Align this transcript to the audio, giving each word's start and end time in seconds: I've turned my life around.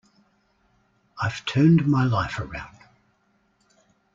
I've 1.21 1.45
turned 1.45 1.85
my 1.85 2.05
life 2.05 2.39
around. 2.39 2.75